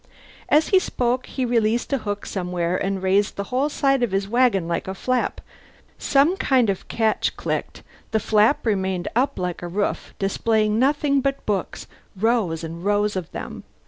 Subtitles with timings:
[0.49, 4.27] As he spoke he released a hook somewhere, and raised the whole side of his
[4.27, 5.41] wagon like a flap.
[5.99, 11.45] Some kind of catch clicked, the flap remained up like a roof, displaying nothing but
[11.45, 11.85] books
[12.19, 13.63] rows and rows of them.